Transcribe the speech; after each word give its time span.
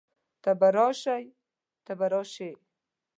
ته 0.43 0.51
به 0.59 0.67
راشئ، 0.77 1.25
ته 1.85 1.91
به 1.99 2.05
راشې 2.13 2.51